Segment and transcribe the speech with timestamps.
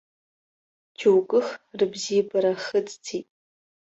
[0.99, 1.47] Џьоукых
[1.79, 3.27] рыбзиабара хыҵӡеит.